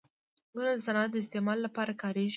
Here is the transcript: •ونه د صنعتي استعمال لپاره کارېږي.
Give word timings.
•ونه 0.55 0.71
د 0.77 0.79
صنعتي 0.87 1.17
استعمال 1.21 1.57
لپاره 1.65 1.91
کارېږي. 2.01 2.29